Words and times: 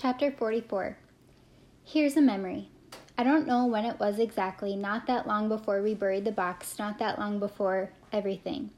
Chapter 0.00 0.30
44 0.30 0.96
Here's 1.84 2.16
a 2.16 2.22
memory. 2.22 2.70
I 3.18 3.22
don't 3.22 3.46
know 3.46 3.66
when 3.66 3.84
it 3.84 4.00
was 4.00 4.18
exactly, 4.18 4.74
not 4.74 5.06
that 5.06 5.26
long 5.26 5.50
before 5.50 5.82
we 5.82 5.92
buried 5.92 6.24
the 6.24 6.32
box, 6.32 6.78
not 6.78 6.98
that 7.00 7.18
long 7.18 7.38
before 7.38 7.90
everything. 8.10 8.70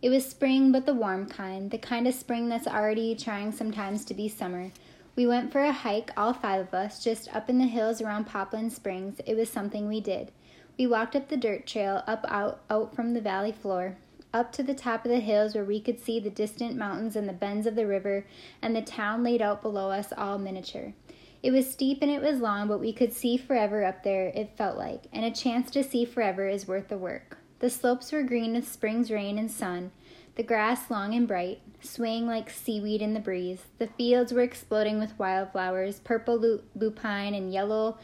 It 0.00 0.08
was 0.08 0.24
spring, 0.24 0.72
but 0.72 0.86
the 0.86 0.94
warm 0.94 1.26
kind, 1.26 1.70
the 1.70 1.76
kind 1.76 2.08
of 2.08 2.14
spring 2.14 2.48
that's 2.48 2.66
already 2.66 3.14
trying 3.14 3.52
sometimes 3.52 4.06
to 4.06 4.14
be 4.14 4.30
summer. 4.30 4.70
We 5.14 5.26
went 5.26 5.52
for 5.52 5.60
a 5.60 5.72
hike, 5.72 6.10
all 6.16 6.32
five 6.32 6.68
of 6.68 6.72
us, 6.72 7.04
just 7.04 7.28
up 7.36 7.50
in 7.50 7.58
the 7.58 7.66
hills 7.66 8.00
around 8.00 8.24
Poplin 8.24 8.70
Springs. 8.70 9.20
It 9.26 9.36
was 9.36 9.50
something 9.50 9.88
we 9.88 10.00
did. 10.00 10.32
We 10.78 10.86
walked 10.86 11.14
up 11.14 11.28
the 11.28 11.36
dirt 11.36 11.66
trail, 11.66 12.02
up 12.06 12.24
out, 12.28 12.62
out 12.70 12.96
from 12.96 13.12
the 13.12 13.20
valley 13.20 13.52
floor, 13.52 13.98
up 14.32 14.52
to 14.52 14.62
the 14.62 14.74
top 14.74 15.04
of 15.04 15.10
the 15.10 15.20
hills 15.20 15.54
where 15.54 15.64
we 15.64 15.80
could 15.80 16.00
see 16.00 16.18
the 16.18 16.30
distant 16.30 16.76
mountains 16.76 17.16
and 17.16 17.28
the 17.28 17.32
bends 17.32 17.66
of 17.66 17.74
the 17.74 17.86
river, 17.86 18.26
and 18.60 18.74
the 18.74 18.82
town 18.82 19.22
laid 19.22 19.42
out 19.42 19.62
below 19.62 19.90
us 19.90 20.12
all 20.16 20.38
miniature. 20.38 20.94
It 21.42 21.50
was 21.50 21.70
steep 21.70 21.98
and 22.02 22.10
it 22.10 22.22
was 22.22 22.38
long, 22.38 22.68
but 22.68 22.80
we 22.80 22.92
could 22.92 23.12
see 23.12 23.36
forever 23.36 23.84
up 23.84 24.04
there, 24.04 24.28
it 24.28 24.56
felt 24.56 24.78
like, 24.78 25.04
and 25.12 25.24
a 25.24 25.30
chance 25.30 25.70
to 25.72 25.82
see 25.82 26.04
forever 26.04 26.48
is 26.48 26.68
worth 26.68 26.88
the 26.88 26.96
work. 26.96 27.38
The 27.58 27.70
slopes 27.70 28.12
were 28.12 28.22
green 28.22 28.54
with 28.54 28.70
spring's 28.70 29.10
rain 29.10 29.38
and 29.38 29.50
sun, 29.50 29.90
the 30.36 30.42
grass 30.42 30.90
long 30.90 31.14
and 31.14 31.28
bright, 31.28 31.60
swaying 31.80 32.26
like 32.26 32.48
seaweed 32.48 33.02
in 33.02 33.12
the 33.12 33.20
breeze. 33.20 33.64
The 33.78 33.88
fields 33.88 34.32
were 34.32 34.40
exploding 34.40 34.98
with 34.98 35.18
wildflowers, 35.18 36.00
purple 36.00 36.60
lupine 36.74 37.34
and 37.34 37.52
yellow 37.52 37.98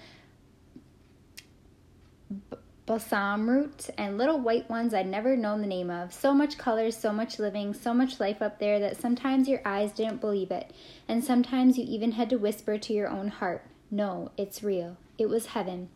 balsam 2.88 3.50
root, 3.50 3.90
and 3.98 4.16
little 4.16 4.40
white 4.40 4.68
ones 4.70 4.94
I'd 4.94 5.06
never 5.06 5.36
known 5.36 5.60
the 5.60 5.66
name 5.66 5.90
of. 5.90 6.10
So 6.10 6.32
much 6.32 6.56
color, 6.56 6.90
so 6.90 7.12
much 7.12 7.38
living, 7.38 7.74
so 7.74 7.92
much 7.92 8.18
life 8.18 8.40
up 8.40 8.58
there 8.58 8.80
that 8.80 8.98
sometimes 8.98 9.46
your 9.46 9.60
eyes 9.62 9.92
didn't 9.92 10.22
believe 10.22 10.50
it, 10.50 10.72
and 11.06 11.22
sometimes 11.22 11.76
you 11.76 11.84
even 11.86 12.12
had 12.12 12.30
to 12.30 12.36
whisper 12.36 12.78
to 12.78 12.92
your 12.94 13.08
own 13.08 13.28
heart, 13.28 13.66
No, 13.90 14.30
it's 14.38 14.62
real. 14.62 14.96
It 15.18 15.28
was 15.28 15.46
heaven. 15.48 15.90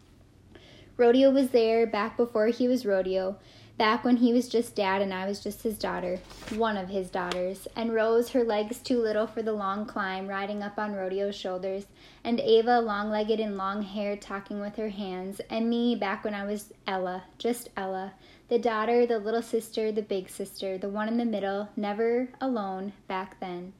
Rodeo 0.98 1.30
was 1.30 1.48
there 1.48 1.86
back 1.86 2.18
before 2.18 2.48
he 2.48 2.68
was 2.68 2.84
rodeo 2.84 3.38
back 3.78 4.04
when 4.04 4.18
he 4.18 4.32
was 4.32 4.48
just 4.48 4.74
dad 4.74 5.02
and 5.02 5.12
I 5.12 5.26
was 5.26 5.40
just 5.40 5.62
his 5.62 5.78
daughter, 5.78 6.18
one 6.56 6.76
of 6.76 6.88
his 6.88 7.10
daughters, 7.10 7.66
and 7.74 7.94
Rose, 7.94 8.30
her 8.30 8.44
legs 8.44 8.78
too 8.78 9.00
little 9.00 9.26
for 9.26 9.42
the 9.42 9.52
long 9.52 9.86
climb, 9.86 10.28
riding 10.28 10.62
up 10.62 10.78
on 10.78 10.94
Rodeo's 10.94 11.36
shoulders, 11.36 11.86
and 12.22 12.40
Ava, 12.40 12.80
long 12.80 13.10
legged 13.10 13.40
and 13.40 13.56
long 13.56 13.82
haired, 13.82 14.20
talking 14.20 14.60
with 14.60 14.76
her 14.76 14.90
hands, 14.90 15.40
and 15.50 15.68
me 15.68 15.94
back 15.94 16.24
when 16.24 16.34
I 16.34 16.44
was 16.44 16.72
Ella, 16.86 17.24
just 17.38 17.70
Ella, 17.76 18.12
the 18.48 18.58
daughter, 18.58 19.06
the 19.06 19.18
little 19.18 19.42
sister, 19.42 19.90
the 19.90 20.02
big 20.02 20.28
sister, 20.28 20.76
the 20.76 20.88
one 20.88 21.08
in 21.08 21.16
the 21.16 21.24
middle, 21.24 21.68
never 21.76 22.28
alone 22.40 22.92
back 23.08 23.40
then. 23.40 23.72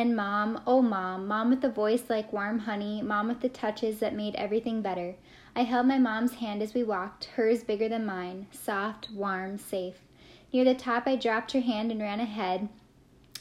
And 0.00 0.16
mom, 0.16 0.62
oh 0.66 0.80
mom, 0.80 1.28
mom 1.28 1.50
with 1.50 1.62
a 1.62 1.68
voice 1.68 2.04
like 2.08 2.32
warm 2.32 2.60
honey, 2.60 3.02
mom 3.02 3.28
with 3.28 3.40
the 3.40 3.50
touches 3.50 3.98
that 3.98 4.14
made 4.14 4.34
everything 4.34 4.80
better. 4.80 5.16
I 5.54 5.64
held 5.64 5.84
my 5.84 5.98
mom's 5.98 6.36
hand 6.36 6.62
as 6.62 6.72
we 6.72 6.82
walked, 6.82 7.26
hers 7.36 7.62
bigger 7.62 7.86
than 7.86 8.06
mine, 8.06 8.46
soft, 8.50 9.10
warm, 9.10 9.58
safe. 9.58 9.96
Near 10.54 10.64
the 10.64 10.74
top, 10.74 11.02
I 11.04 11.16
dropped 11.16 11.52
her 11.52 11.60
hand 11.60 11.92
and 11.92 12.00
ran 12.00 12.18
ahead, 12.18 12.70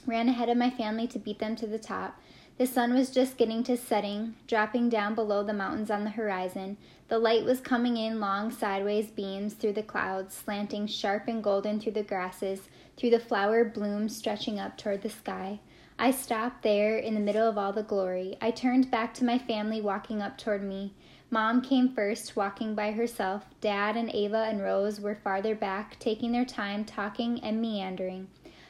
ran 0.05 0.27
ahead 0.27 0.49
of 0.49 0.57
my 0.57 0.69
family 0.69 1.07
to 1.07 1.17
beat 1.17 1.39
them 1.39 1.55
to 1.55 1.65
the 1.65 1.79
top. 1.79 2.19
The 2.57 2.67
sun 2.67 2.93
was 2.93 3.09
just 3.09 3.37
getting 3.37 3.63
to 3.63 3.77
setting, 3.77 4.35
dropping 4.45 4.89
down 4.89 5.15
below 5.15 5.43
the 5.43 5.53
mountains 5.53 5.89
on 5.89 6.03
the 6.03 6.09
horizon. 6.09 6.75
The 7.07 7.19
light 7.19 7.45
was 7.45 7.61
coming 7.61 7.95
in 7.95 8.19
long 8.19 8.51
sideways 8.51 9.11
beams 9.11 9.53
through 9.53 9.73
the 9.73 9.81
clouds, 9.81 10.35
slanting 10.35 10.87
sharp 10.87 11.29
and 11.29 11.41
golden 11.41 11.79
through 11.79 11.93
the 11.93 12.03
grasses, 12.03 12.67
through 12.97 13.11
the 13.11 13.19
flower 13.21 13.63
blooms 13.63 14.13
stretching 14.13 14.59
up 14.59 14.77
toward 14.77 15.03
the 15.03 15.09
sky. 15.09 15.61
I 16.01 16.11
stopped 16.11 16.63
there 16.63 16.97
in 16.97 17.13
the 17.13 17.19
middle 17.19 17.45
of 17.45 17.57
all 17.57 17.73
the 17.73 17.83
glory. 17.83 18.37
I 18.39 18.51
turned 18.51 18.89
back 18.89 19.13
to 19.15 19.25
my 19.25 19.37
family 19.37 19.81
walking 19.81 20.21
up 20.21 20.37
toward 20.37 20.63
me. 20.63 20.93
Mom 21.29 21.61
came 21.61 21.89
first, 21.89 22.37
walking 22.37 22.73
by 22.73 22.93
herself. 22.93 23.43
Dad 23.59 23.97
and 23.97 24.09
Ava 24.15 24.45
and 24.49 24.61
Rose 24.61 25.01
were 25.01 25.15
farther 25.15 25.55
back, 25.55 25.99
taking 25.99 26.31
their 26.31 26.45
time, 26.45 26.85
talking 26.85 27.43
and 27.43 27.61
meandering. 27.61 28.29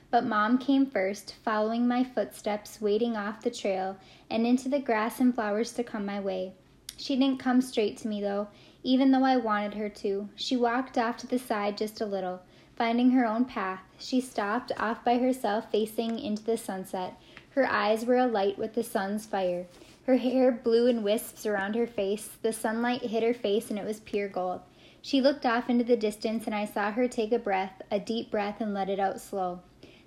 But 0.09 0.25
Mom 0.25 0.57
came 0.57 0.87
first, 0.87 1.35
following 1.45 1.87
my 1.87 2.03
footsteps, 2.03 2.81
wading 2.81 3.15
off 3.15 3.43
the 3.43 3.51
trail 3.51 3.97
and 4.31 4.47
into 4.47 4.67
the 4.67 4.79
grass 4.79 5.19
and 5.19 5.35
flowers 5.35 5.71
to 5.73 5.83
come 5.83 6.07
my 6.07 6.19
way. 6.19 6.53
She 6.97 7.15
didn't 7.15 7.37
come 7.37 7.61
straight 7.61 7.97
to 7.97 8.07
me, 8.07 8.21
though, 8.21 8.47
even 8.81 9.11
though 9.11 9.23
I 9.23 9.37
wanted 9.37 9.75
her 9.75 9.89
to. 9.89 10.29
She 10.35 10.57
walked 10.57 10.97
off 10.97 11.17
to 11.17 11.27
the 11.27 11.37
side 11.37 11.77
just 11.77 12.01
a 12.01 12.07
little, 12.07 12.41
finding 12.79 13.11
her 13.11 13.25
own 13.25 13.43
path. 13.43 13.81
She 13.99 14.21
stopped 14.21 14.71
off 14.77 15.03
by 15.03 15.17
herself, 15.17 15.69
facing 15.69 16.17
into 16.17 16.41
the 16.41 16.57
sunset. 16.57 17.21
Her 17.49 17.67
eyes 17.67 18.05
were 18.05 18.15
alight 18.15 18.57
with 18.57 18.73
the 18.73 18.83
sun's 18.83 19.25
fire. 19.25 19.67
Her 20.05 20.15
hair 20.15 20.49
blew 20.49 20.87
in 20.87 21.03
wisps 21.03 21.45
around 21.45 21.75
her 21.75 21.85
face. 21.85 22.29
The 22.41 22.53
sunlight 22.53 23.01
hit 23.01 23.21
her 23.21 23.33
face 23.33 23.69
and 23.69 23.77
it 23.77 23.85
was 23.85 23.99
pure 23.99 24.29
gold. 24.29 24.61
She 25.01 25.19
looked 25.19 25.45
off 25.45 25.69
into 25.69 25.83
the 25.83 25.97
distance 25.97 26.45
and 26.45 26.55
I 26.55 26.63
saw 26.63 26.89
her 26.91 27.09
take 27.09 27.33
a 27.33 27.37
breath, 27.37 27.81
a 27.91 27.99
deep 27.99 28.31
breath, 28.31 28.61
and 28.61 28.73
let 28.73 28.89
it 28.89 28.99
out 28.99 29.19
slow. 29.19 29.59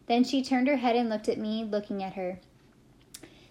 Then 0.07 0.25
she 0.25 0.43
turned 0.43 0.67
her 0.67 0.77
head 0.77 0.97
and 0.97 1.11
looked 1.11 1.29
at 1.29 1.39
me, 1.39 1.65
looking 1.65 2.03
at 2.03 2.15
her. 2.15 2.41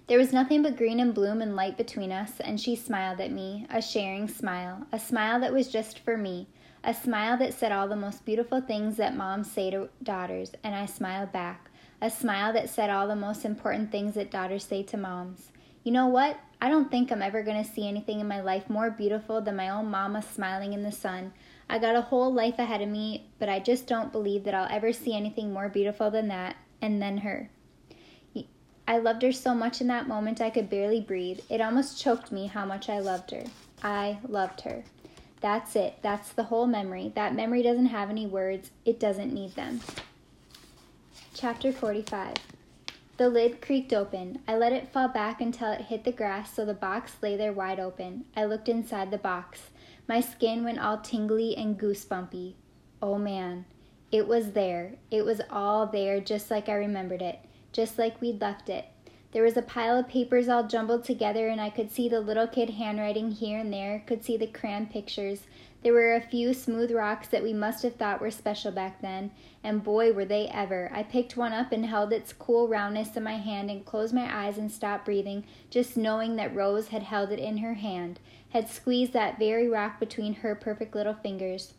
There 0.08 0.18
was 0.18 0.34
nothing 0.34 0.64
but 0.64 0.78
green 0.78 1.00
and 1.00 1.14
bloom 1.14 1.44
and 1.44 1.56
light 1.56 1.78
between 1.78 2.12
us, 2.12 2.40
and 2.40 2.60
she 2.60 2.76
smiled 2.76 3.22
at 3.22 3.32
me, 3.32 3.68
a 3.70 3.84
sharing 3.84 4.28
smile, 4.28 4.88
a 4.92 5.00
smile 5.00 5.40
that 5.40 5.54
was 5.54 5.70
just 5.70 6.00
for 6.00 6.18
me, 6.18 6.48
a 6.84 6.94
smile 6.94 7.38
that 7.38 7.54
said 7.54 7.72
all 7.72 7.88
the 7.88 7.96
most 7.96 8.26
beautiful 8.26 8.62
things 8.62 8.98
that 8.98 9.16
moms 9.16 9.52
say 9.52 9.70
to 9.72 9.90
daughters, 10.02 10.52
and 10.64 10.74
I 10.74 10.86
smiled 10.86 11.32
back, 11.32 11.70
a 12.02 12.10
smile 12.10 12.52
that 12.54 12.70
said 12.70 12.90
all 12.90 13.08
the 13.08 13.16
most 13.16 13.46
important 13.46 13.92
things 13.92 14.16
that 14.16 14.32
daughters 14.32 14.64
say 14.64 14.82
to 14.84 14.98
moms. 14.98 15.52
You 15.84 15.92
know 15.92 16.08
what? 16.08 16.40
I 16.62 16.70
don't 16.70 16.92
think 16.92 17.12
I'm 17.12 17.22
ever 17.22 17.44
going 17.44 17.64
to 17.64 17.70
see 17.70 17.88
anything 17.88 18.20
in 18.20 18.28
my 18.28 18.42
life 18.42 18.70
more 18.70 18.90
beautiful 18.92 19.42
than 19.42 19.56
my 19.56 19.70
own 19.70 19.90
mama 19.90 20.22
smiling 20.22 20.74
in 20.74 20.84
the 20.84 20.92
sun. 20.92 21.34
I 21.70 21.80
got 21.80 21.96
a 21.96 22.02
whole 22.02 22.34
life 22.34 22.60
ahead 22.60 22.82
of 22.82 22.90
me, 22.90 23.30
but 23.40 23.50
I 23.50 23.60
just 23.60 23.88
don't 23.88 24.12
believe 24.12 24.44
that 24.44 24.54
I'll 24.54 24.76
ever 24.76 24.92
see 24.92 25.16
anything 25.16 25.54
more 25.54 25.70
beautiful 25.70 26.12
than 26.12 26.28
that, 26.28 26.56
and 26.82 27.02
then 27.02 27.20
her. 27.20 27.50
I 28.88 28.98
loved 28.98 29.22
her 29.22 29.32
so 29.32 29.54
much 29.54 29.80
in 29.80 29.88
that 29.88 30.08
moment 30.08 30.42
I 30.42 30.50
could 30.50 30.70
barely 30.70 31.00
breathe. 31.00 31.40
It 31.50 31.62
almost 31.62 32.02
choked 32.02 32.32
me 32.32 32.48
how 32.48 32.66
much 32.66 32.90
I 32.90 33.00
loved 33.00 33.32
her. 33.32 33.44
I 33.82 34.18
loved 34.28 34.62
her. 34.62 34.84
That's 35.42 35.76
it. 35.76 35.98
That's 36.02 36.30
the 36.32 36.44
whole 36.44 36.68
memory. 36.68 37.12
That 37.16 37.36
memory 37.36 37.64
doesn't 37.64 37.88
have 37.88 38.10
any 38.10 38.26
words, 38.26 38.72
it 38.86 39.00
doesn't 39.00 39.34
need 39.34 39.56
them. 39.56 39.82
Chapter 41.34 41.72
45 41.72 42.36
the 43.22 43.30
lid 43.30 43.62
creaked 43.62 43.94
open. 43.94 44.40
I 44.48 44.58
let 44.58 44.74
it 44.74 44.92
fall 44.92 45.08
back 45.08 45.42
until 45.42 45.72
it 45.72 45.82
hit 45.82 46.06
the 46.06 46.12
grass 46.12 46.56
so 46.56 46.66
the 46.66 46.74
box 46.74 47.18
lay 47.22 47.38
there 47.38 47.54
wide 47.54 47.80
open. 47.80 48.26
I 48.36 48.46
looked 48.46 48.68
inside 48.68 49.12
the 49.12 49.20
box. 49.20 49.70
My 50.08 50.22
skin 50.22 50.64
went 50.64 50.80
all 50.80 50.98
tingly 50.98 51.56
and 51.56 51.80
goosebumpy. 51.80 52.56
Oh 53.00 53.20
man, 53.20 53.66
it 54.12 54.28
was 54.28 54.54
there. 54.54 54.96
It 55.12 55.24
was 55.24 55.40
all 55.52 55.86
there 55.86 56.20
just 56.20 56.50
like 56.50 56.68
I 56.68 56.74
remembered 56.74 57.22
it, 57.22 57.42
just 57.72 58.00
like 58.00 58.20
we'd 58.20 58.42
left 58.42 58.70
it. 58.70 58.86
There 59.32 59.44
was 59.44 59.56
a 59.56 59.62
pile 59.62 59.98
of 59.98 60.08
papers 60.08 60.50
all 60.50 60.68
jumbled 60.68 61.04
together, 61.04 61.48
and 61.48 61.62
I 61.62 61.70
could 61.70 61.92
see 61.92 62.10
the 62.10 62.20
little 62.20 62.48
kid 62.48 62.72
handwriting 62.72 63.32
here 63.32 63.60
and 63.60 63.72
there, 63.72 64.04
could 64.06 64.24
see 64.24 64.38
the 64.38 64.48
crayon 64.48 64.88
pictures, 64.88 65.46
there 65.84 65.94
were 65.94 66.14
a 66.14 66.22
few 66.22 66.54
smooth 66.54 66.92
rocks 66.92 67.28
that 67.30 67.42
we 67.42 67.54
must 67.54 67.82
have 67.82 67.96
thought 67.96 68.22
were 68.22 68.30
special 68.30 68.72
back 68.72 69.02
then, 69.02 69.32
and 69.64 69.84
boy 69.84 70.14
were 70.14 70.26
they 70.26 70.48
ever. 70.48 70.92
I 70.94 71.02
picked 71.02 71.36
one 71.36 71.54
up 71.54 71.72
and 71.72 71.88
held 71.88 72.14
its 72.14 72.34
cool 72.34 72.68
roundness 72.68 73.18
in 73.18 73.24
my 73.24 73.38
hand 73.38 73.72
and 73.72 73.84
closed 73.84 74.14
my 74.14 74.46
eyes 74.46 74.60
and 74.60 74.72
stopped 74.72 75.06
breathing, 75.06 75.44
just 75.72 75.98
knowing 75.98 76.36
that 76.36 76.56
Rose 76.56 76.90
had 76.90 77.02
held 77.02 77.32
it 77.32 77.40
in 77.40 77.58
her 77.58 77.74
hand, 77.74 78.20
had 78.50 78.70
squeezed 78.70 79.14
that 79.14 79.40
very 79.40 79.68
rock 79.68 80.00
between 80.00 80.36
her 80.36 80.54
perfect 80.54 80.94
little 80.94 81.16
fingers. 81.16 81.74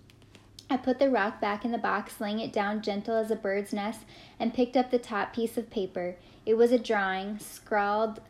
I 0.73 0.79
put 0.79 0.99
the 0.99 1.11
rock 1.11 1.39
back 1.39 1.67
in 1.67 1.71
the 1.71 1.77
box, 1.77 2.19
laying 2.19 2.41
it 2.41 2.51
down 2.51 2.81
gentle 2.81 3.15
as 3.15 3.31
a 3.31 3.37
bird's 3.37 3.75
nest, 3.75 4.01
and 4.41 4.55
picked 4.55 4.75
up 4.75 4.91
the 4.91 4.99
top 4.99 5.35
piece 5.35 5.59
of 5.59 5.69
paper. 5.69 6.17
It 6.47 6.55
was 6.55 6.73
a 6.73 6.79
drawing, 6.79 7.39
scrawled 7.39 8.23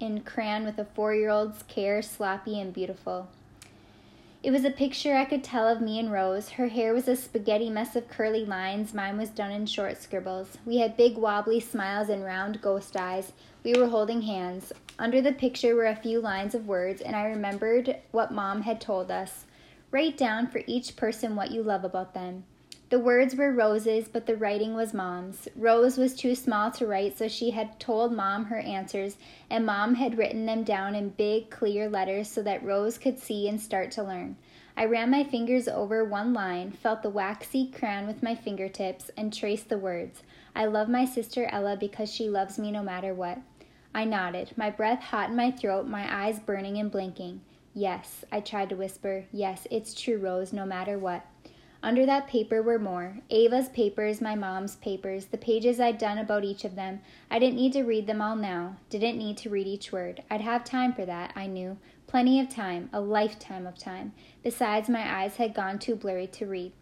in 0.00 0.22
crayon 0.22 0.64
with 0.64 0.78
a 0.78 0.86
four 0.86 1.14
year 1.14 1.28
old's 1.28 1.62
care, 1.64 2.00
sloppy 2.00 2.58
and 2.58 2.72
beautiful. 2.72 3.28
It 4.42 4.50
was 4.50 4.64
a 4.64 4.70
picture 4.70 5.14
I 5.14 5.26
could 5.26 5.44
tell 5.44 5.68
of 5.68 5.82
me 5.82 5.98
and 5.98 6.10
Rose. 6.10 6.52
Her 6.52 6.68
hair 6.68 6.94
was 6.94 7.06
a 7.06 7.14
spaghetti 7.14 7.68
mess 7.68 7.94
of 7.94 8.08
curly 8.08 8.46
lines, 8.46 8.94
mine 8.94 9.18
was 9.18 9.28
done 9.28 9.50
in 9.50 9.66
short 9.66 10.00
scribbles. 10.00 10.56
We 10.64 10.78
had 10.78 10.96
big 10.96 11.18
wobbly 11.18 11.60
smiles 11.60 12.08
and 12.08 12.24
round 12.24 12.62
ghost 12.62 12.96
eyes. 12.96 13.32
We 13.62 13.74
were 13.74 13.88
holding 13.88 14.22
hands. 14.22 14.72
Under 14.98 15.20
the 15.20 15.32
picture 15.32 15.74
were 15.74 15.84
a 15.84 15.94
few 15.94 16.22
lines 16.22 16.54
of 16.54 16.66
words, 16.66 17.02
and 17.02 17.14
I 17.14 17.26
remembered 17.26 17.96
what 18.10 18.32
Mom 18.32 18.62
had 18.62 18.80
told 18.80 19.10
us. 19.10 19.44
Write 19.92 20.16
down 20.16 20.46
for 20.46 20.62
each 20.66 20.94
person 20.94 21.34
what 21.34 21.50
you 21.50 21.62
love 21.62 21.84
about 21.84 22.14
them. 22.14 22.44
The 22.90 22.98
words 22.98 23.36
were 23.36 23.52
Rose's, 23.52 24.08
but 24.08 24.26
the 24.26 24.36
writing 24.36 24.74
was 24.74 24.92
Mom's. 24.92 25.48
Rose 25.54 25.96
was 25.96 26.14
too 26.14 26.34
small 26.34 26.70
to 26.72 26.86
write, 26.86 27.16
so 27.16 27.28
she 27.28 27.50
had 27.50 27.78
told 27.78 28.12
Mom 28.12 28.46
her 28.46 28.58
answers, 28.58 29.16
and 29.48 29.64
Mom 29.64 29.94
had 29.94 30.18
written 30.18 30.46
them 30.46 30.64
down 30.64 30.96
in 30.96 31.10
big, 31.10 31.50
clear 31.50 31.88
letters 31.88 32.28
so 32.28 32.42
that 32.42 32.64
Rose 32.64 32.98
could 32.98 33.18
see 33.18 33.48
and 33.48 33.60
start 33.60 33.92
to 33.92 34.02
learn. 34.02 34.36
I 34.76 34.86
ran 34.86 35.10
my 35.10 35.22
fingers 35.22 35.68
over 35.68 36.04
one 36.04 36.32
line, 36.32 36.72
felt 36.72 37.02
the 37.02 37.10
waxy 37.10 37.70
crayon 37.70 38.06
with 38.06 38.22
my 38.22 38.34
fingertips, 38.34 39.10
and 39.16 39.32
traced 39.32 39.68
the 39.68 39.78
words 39.78 40.22
I 40.54 40.66
love 40.66 40.88
my 40.88 41.04
sister 41.04 41.46
Ella 41.46 41.76
because 41.76 42.12
she 42.12 42.28
loves 42.28 42.58
me 42.58 42.72
no 42.72 42.82
matter 42.82 43.14
what. 43.14 43.38
I 43.94 44.04
nodded, 44.04 44.52
my 44.56 44.70
breath 44.70 45.00
hot 45.00 45.30
in 45.30 45.36
my 45.36 45.50
throat, 45.50 45.86
my 45.86 46.06
eyes 46.12 46.40
burning 46.40 46.78
and 46.78 46.90
blinking. 46.90 47.40
Yes, 47.72 48.24
I 48.32 48.40
tried 48.40 48.70
to 48.70 48.76
whisper. 48.76 49.26
Yes, 49.30 49.66
it's 49.70 49.94
true, 49.94 50.18
Rose, 50.18 50.52
no 50.52 50.66
matter 50.66 50.98
what. 50.98 51.24
Under 51.82 52.04
that 52.04 52.26
paper 52.26 52.62
were 52.62 52.78
more 52.78 53.20
Ava's 53.30 53.70
papers, 53.70 54.20
my 54.20 54.34
mom's 54.34 54.76
papers, 54.76 55.26
the 55.26 55.38
pages 55.38 55.80
I'd 55.80 55.96
done 55.96 56.18
about 56.18 56.44
each 56.44 56.64
of 56.64 56.74
them. 56.74 57.00
I 57.30 57.38
didn't 57.38 57.56
need 57.56 57.72
to 57.72 57.84
read 57.84 58.06
them 58.06 58.20
all 58.20 58.36
now, 58.36 58.76
didn't 58.90 59.16
need 59.16 59.38
to 59.38 59.50
read 59.50 59.66
each 59.66 59.90
word. 59.90 60.22
I'd 60.30 60.42
have 60.42 60.62
time 60.62 60.92
for 60.92 61.06
that, 61.06 61.32
I 61.34 61.46
knew. 61.46 61.78
Plenty 62.06 62.38
of 62.38 62.50
time, 62.50 62.90
a 62.92 63.00
lifetime 63.00 63.66
of 63.66 63.78
time. 63.78 64.12
Besides, 64.42 64.90
my 64.90 65.22
eyes 65.22 65.36
had 65.36 65.54
gone 65.54 65.78
too 65.78 65.94
blurry 65.94 66.26
to 66.26 66.46
read. 66.46 66.72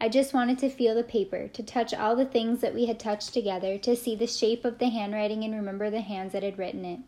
I 0.00 0.08
just 0.08 0.34
wanted 0.34 0.58
to 0.58 0.68
feel 0.68 0.96
the 0.96 1.04
paper, 1.04 1.48
to 1.48 1.62
touch 1.62 1.94
all 1.94 2.16
the 2.16 2.26
things 2.26 2.60
that 2.60 2.74
we 2.74 2.86
had 2.86 2.98
touched 2.98 3.32
together, 3.32 3.78
to 3.78 3.96
see 3.96 4.16
the 4.16 4.26
shape 4.26 4.64
of 4.64 4.78
the 4.78 4.88
handwriting 4.88 5.44
and 5.44 5.54
remember 5.54 5.88
the 5.88 6.00
hands 6.00 6.32
that 6.32 6.42
had 6.42 6.58
written 6.58 6.84
it. 6.84 6.98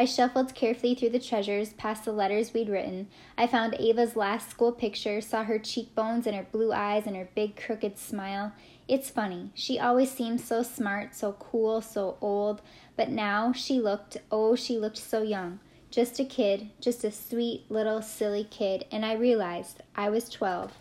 I 0.00 0.06
shuffled 0.06 0.54
carefully 0.54 0.94
through 0.94 1.10
the 1.10 1.18
treasures, 1.18 1.74
past 1.74 2.06
the 2.06 2.12
letters 2.12 2.54
we'd 2.54 2.70
written. 2.70 3.08
I 3.36 3.46
found 3.46 3.74
Ava's 3.78 4.16
last 4.16 4.48
school 4.48 4.72
picture, 4.72 5.20
saw 5.20 5.44
her 5.44 5.58
cheekbones 5.58 6.26
and 6.26 6.34
her 6.34 6.46
blue 6.50 6.72
eyes 6.72 7.06
and 7.06 7.14
her 7.16 7.28
big 7.34 7.54
crooked 7.54 7.98
smile. 7.98 8.54
It's 8.88 9.10
funny. 9.10 9.50
She 9.52 9.78
always 9.78 10.10
seemed 10.10 10.40
so 10.40 10.62
smart, 10.62 11.14
so 11.14 11.32
cool, 11.32 11.82
so 11.82 12.16
old, 12.22 12.62
but 12.96 13.10
now 13.10 13.52
she 13.52 13.78
looked, 13.78 14.16
oh, 14.32 14.56
she 14.56 14.78
looked 14.78 14.96
so 14.96 15.20
young. 15.20 15.60
Just 15.90 16.18
a 16.18 16.24
kid, 16.24 16.70
just 16.80 17.04
a 17.04 17.12
sweet 17.12 17.70
little 17.70 18.00
silly 18.00 18.44
kid, 18.44 18.86
and 18.90 19.04
I 19.04 19.12
realized 19.12 19.82
I 19.94 20.08
was 20.08 20.30
12. 20.30 20.72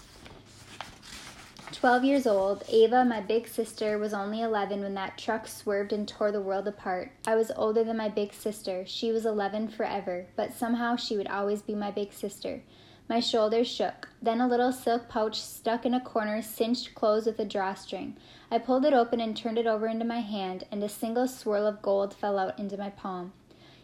12 1.72 2.04
years 2.04 2.26
old, 2.26 2.64
Ava, 2.68 3.06
my 3.06 3.22
big 3.22 3.48
sister, 3.48 4.00
was 4.00 4.12
only 4.12 4.42
11 4.42 4.82
when 4.82 4.96
that 4.96 5.20
truck 5.20 5.48
swerved 5.48 5.94
and 5.94 6.08
tore 6.08 6.32
the 6.32 6.42
world 6.42 6.68
apart. 6.68 7.12
I 7.28 7.36
was 7.36 7.52
older 7.56 7.84
than 7.84 7.98
my 7.98 8.10
big 8.10 8.34
sister. 8.34 8.84
She 8.88 9.12
was 9.12 9.24
11 9.24 9.70
forever, 9.70 10.26
but 10.36 10.52
somehow 10.52 10.96
she 10.96 11.16
would 11.16 11.28
always 11.28 11.62
be 11.62 11.76
my 11.76 11.92
big 11.92 12.12
sister. 12.12 12.62
My 13.08 13.20
shoulders 13.20 13.68
shook. 13.68 14.10
Then 14.20 14.42
a 14.42 14.48
little 14.48 14.72
silk 14.72 15.10
pouch 15.10 15.40
stuck 15.40 15.86
in 15.86 15.94
a 15.94 16.02
corner 16.02 16.42
cinched 16.42 16.96
closed 16.96 17.28
with 17.28 17.40
a 17.40 17.46
drawstring. 17.46 18.18
I 18.50 18.58
pulled 18.58 18.84
it 18.84 18.94
open 18.94 19.22
and 19.22 19.38
turned 19.38 19.60
it 19.60 19.68
over 19.68 19.86
into 19.86 20.06
my 20.06 20.22
hand, 20.22 20.64
and 20.72 20.84
a 20.84 20.90
single 20.90 21.28
swirl 21.28 21.68
of 21.68 21.84
gold 21.84 22.16
fell 22.16 22.40
out 22.40 22.58
into 22.58 22.78
my 22.78 22.90
palm. 22.90 23.32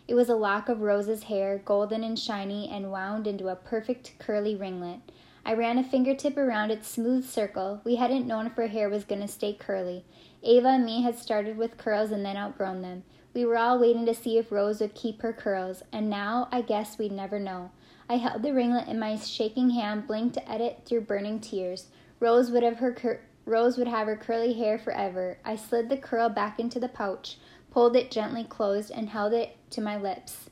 It 0.08 0.16
was 0.16 0.30
a 0.30 0.36
lock 0.36 0.70
of 0.70 0.82
Rose's 0.82 1.24
hair, 1.24 1.62
golden 1.64 2.04
and 2.04 2.18
shiny, 2.18 2.68
and 2.68 2.92
wound 2.92 3.28
into 3.28 3.48
a 3.48 3.56
perfect 3.56 4.14
curly 4.18 4.56
ringlet. 4.56 5.00
I 5.48 5.54
ran 5.54 5.78
a 5.78 5.84
fingertip 5.84 6.38
around 6.38 6.72
its 6.72 6.88
smooth 6.88 7.24
circle. 7.24 7.80
We 7.84 7.98
hadn't 7.98 8.26
known 8.26 8.48
if 8.48 8.54
her 8.54 8.66
hair 8.66 8.90
was 8.90 9.04
going 9.04 9.22
to 9.22 9.28
stay 9.28 9.54
curly. 9.54 10.04
Ava 10.42 10.70
and 10.70 10.86
me 10.86 11.04
had 11.04 11.20
started 11.20 11.56
with 11.56 11.78
curls 11.78 12.10
and 12.10 12.26
then 12.26 12.36
outgrown 12.36 12.82
them. 12.82 13.04
We 13.36 13.46
were 13.46 13.58
all 13.58 13.78
waiting 13.78 14.08
to 14.08 14.16
see 14.16 14.40
if 14.40 14.52
Rose 14.52 14.82
would 14.82 14.96
keep 14.96 15.22
her 15.22 15.34
curls, 15.34 15.84
and 15.92 16.10
now 16.10 16.48
I 16.52 16.62
guess 16.62 16.98
we'd 16.98 17.12
never 17.12 17.38
know. 17.38 17.70
I 18.10 18.16
held 18.18 18.42
the 18.42 18.54
ringlet 18.54 18.88
in 18.88 18.98
my 18.98 19.18
shaking 19.18 19.72
hand, 19.72 20.08
blinked 20.08 20.38
at 20.48 20.62
it 20.62 20.82
through 20.86 21.02
burning 21.02 21.40
tears. 21.40 21.90
Rose 22.20 22.50
would 22.50 22.64
have 22.64 22.78
her 22.78 22.94
cur- 22.94 23.22
Rose 23.46 23.78
would 23.78 23.88
have 23.88 24.08
her 24.08 24.18
curly 24.18 24.54
hair 24.54 24.80
forever. 24.80 25.38
I 25.46 25.58
slid 25.58 25.90
the 25.90 25.98
curl 25.98 26.30
back 26.30 26.60
into 26.60 26.80
the 26.80 26.88
pouch, 26.88 27.38
pulled 27.72 27.96
it 27.96 28.10
gently 28.10 28.46
closed, 28.46 28.90
and 28.90 29.10
held 29.10 29.34
it 29.34 29.58
to 29.72 29.82
my 29.82 29.96
lips. 29.96 30.50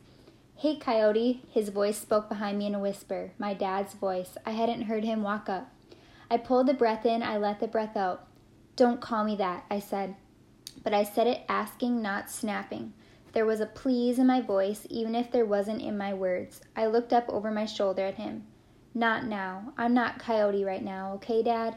Hey, 0.63 0.77
Coyote, 0.77 1.41
his 1.51 1.67
voice 1.67 1.97
spoke 1.97 2.29
behind 2.29 2.57
me 2.57 2.67
in 2.67 2.73
a 2.73 2.79
whisper, 2.79 3.33
my 3.37 3.53
dad's 3.53 3.95
voice. 3.95 4.37
I 4.45 4.51
hadn't 4.51 4.83
heard 4.83 5.03
him 5.03 5.21
walk 5.21 5.49
up. 5.49 5.69
I 6.31 6.37
pulled 6.37 6.67
the 6.67 6.73
breath 6.73 7.05
in, 7.05 7.21
I 7.21 7.35
let 7.35 7.59
the 7.59 7.67
breath 7.67 7.97
out. 7.97 8.27
Don't 8.77 9.01
call 9.01 9.25
me 9.25 9.35
that, 9.35 9.65
I 9.69 9.79
said. 9.79 10.15
But 10.81 10.93
I 10.93 11.03
said 11.03 11.27
it 11.27 11.41
asking, 11.49 12.01
not 12.01 12.31
snapping. 12.31 12.93
There 13.33 13.45
was 13.45 13.59
a 13.59 13.65
please 13.65 14.17
in 14.17 14.27
my 14.27 14.39
voice, 14.39 14.87
even 14.89 15.15
if 15.15 15.29
there 15.33 15.45
wasn't 15.45 15.81
in 15.81 15.97
my 15.97 16.13
words. 16.13 16.61
I 16.77 16.85
looked 16.85 17.11
up 17.11 17.25
over 17.27 17.51
my 17.51 17.65
shoulder 17.65 18.05
at 18.05 18.15
him. 18.15 18.45
Not 18.93 19.25
now. 19.25 19.73
I'm 19.77 19.93
not 19.93 20.17
Coyote 20.17 20.63
right 20.63 20.81
now, 20.81 21.11
okay, 21.15 21.43
Dad? 21.43 21.75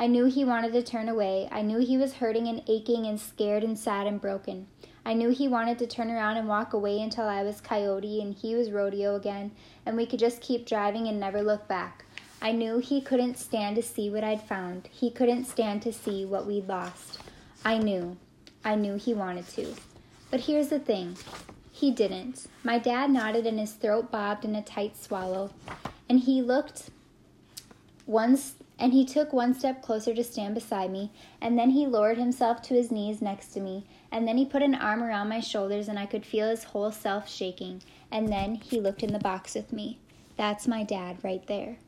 I 0.00 0.08
knew 0.08 0.24
he 0.24 0.44
wanted 0.44 0.72
to 0.72 0.82
turn 0.82 1.08
away. 1.08 1.48
I 1.52 1.62
knew 1.62 1.78
he 1.78 1.96
was 1.96 2.14
hurting 2.14 2.48
and 2.48 2.64
aching 2.66 3.06
and 3.06 3.20
scared 3.20 3.62
and 3.62 3.78
sad 3.78 4.08
and 4.08 4.20
broken. 4.20 4.66
I 5.06 5.14
knew 5.14 5.28
he 5.28 5.46
wanted 5.46 5.78
to 5.78 5.86
turn 5.86 6.10
around 6.10 6.36
and 6.36 6.48
walk 6.48 6.72
away 6.72 7.00
until 7.00 7.28
I 7.28 7.44
was 7.44 7.60
Coyote 7.60 8.20
and 8.20 8.34
he 8.34 8.56
was 8.56 8.72
Rodeo 8.72 9.14
again, 9.14 9.52
and 9.86 9.96
we 9.96 10.04
could 10.04 10.18
just 10.18 10.40
keep 10.40 10.66
driving 10.66 11.06
and 11.06 11.20
never 11.20 11.44
look 11.44 11.68
back. 11.68 12.04
I 12.42 12.50
knew 12.50 12.78
he 12.78 13.00
couldn't 13.00 13.38
stand 13.38 13.76
to 13.76 13.82
see 13.84 14.10
what 14.10 14.24
I'd 14.24 14.42
found. 14.42 14.88
He 14.90 15.12
couldn't 15.12 15.44
stand 15.44 15.82
to 15.82 15.92
see 15.92 16.24
what 16.24 16.44
we'd 16.44 16.66
lost. 16.66 17.20
I 17.64 17.78
knew. 17.78 18.16
I 18.64 18.74
knew 18.74 18.96
he 18.96 19.14
wanted 19.14 19.46
to. 19.50 19.76
But 20.32 20.40
here's 20.40 20.70
the 20.70 20.80
thing 20.80 21.16
he 21.70 21.92
didn't. 21.92 22.48
My 22.64 22.80
dad 22.80 23.08
nodded 23.08 23.46
and 23.46 23.60
his 23.60 23.74
throat 23.74 24.10
bobbed 24.10 24.44
in 24.44 24.56
a 24.56 24.62
tight 24.62 24.96
swallow, 24.96 25.50
and 26.08 26.18
he 26.18 26.42
looked 26.42 26.90
once 28.06 28.54
and 28.78 28.92
he 28.92 29.04
took 29.04 29.32
one 29.32 29.54
step 29.54 29.82
closer 29.82 30.14
to 30.14 30.22
stand 30.22 30.54
beside 30.54 30.90
me, 30.90 31.10
and 31.40 31.58
then 31.58 31.70
he 31.70 31.86
lowered 31.86 32.18
himself 32.18 32.60
to 32.62 32.74
his 32.74 32.90
knees 32.90 33.22
next 33.22 33.48
to 33.48 33.60
me, 33.60 33.86
and 34.12 34.26
then 34.26 34.36
he 34.36 34.44
put 34.44 34.62
an 34.62 34.74
arm 34.74 35.02
around 35.02 35.28
my 35.28 35.40
shoulders 35.40 35.88
and 35.88 35.98
I 35.98 36.06
could 36.06 36.26
feel 36.26 36.48
his 36.48 36.64
whole 36.64 36.92
self 36.92 37.28
shaking, 37.28 37.82
and 38.10 38.28
then 38.28 38.56
he 38.56 38.80
looked 38.80 39.02
in 39.02 39.12
the 39.12 39.18
box 39.18 39.54
with 39.54 39.72
me. 39.72 39.98
That's 40.36 40.68
my 40.68 40.82
dad 40.82 41.18
right 41.22 41.46
there. 41.46 41.78